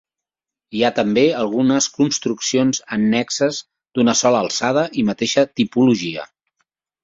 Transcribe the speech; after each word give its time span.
Hi 0.77 0.79
ha 0.83 0.89
també, 0.99 1.25
algunes 1.41 1.89
construccions 1.97 2.81
annexes 2.99 3.61
d'una 3.99 4.19
sola 4.25 4.43
alçada 4.47 4.89
i 5.03 5.07
mateixa 5.15 5.49
tipologia. 5.63 6.29